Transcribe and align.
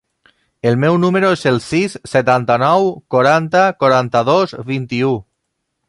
El 0.69 0.77
meu 0.83 0.95
número 1.01 1.29
es 1.37 1.43
el 1.51 1.59
sis, 1.67 1.97
setanta-nou, 2.13 2.89
quaranta, 3.17 3.63
quaranta-dos, 3.85 4.57
vint-i-u. 4.73 5.15